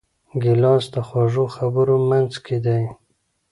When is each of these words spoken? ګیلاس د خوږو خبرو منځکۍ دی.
ګیلاس 0.41 0.85
د 0.93 0.95
خوږو 1.07 1.45
خبرو 1.55 1.95
منځکۍ 2.09 2.57
دی. 2.65 2.83